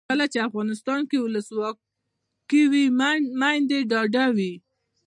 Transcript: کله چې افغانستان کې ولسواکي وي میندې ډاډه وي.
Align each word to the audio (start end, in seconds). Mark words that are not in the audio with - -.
کله 0.09 0.25
چې 0.31 0.39
افغانستان 0.47 1.01
کې 1.09 1.17
ولسواکي 1.21 2.63
وي 2.71 2.85
میندې 3.41 3.79
ډاډه 3.91 4.25
وي. 4.35 4.53